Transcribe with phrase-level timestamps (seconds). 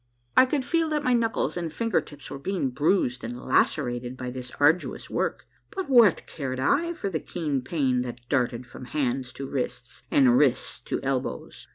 [0.35, 4.31] I could feel that my knuckles and finger tips were being bruised and lacerated by
[4.31, 9.31] this arduous work, but what cared I for the keen pain that darted from hands
[9.33, 11.67] to wrists, and wrists to elbows